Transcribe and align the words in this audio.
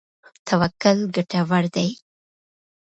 توکل 0.47 0.97
ګټور 1.15 1.63
دی. 1.73 1.89